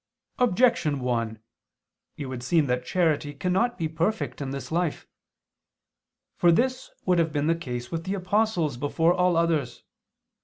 [0.39, 1.37] Objection 1:
[2.17, 5.05] It would seem that charity cannot be perfect in this life.
[6.35, 9.83] For this would have been the case with the apostles before all others.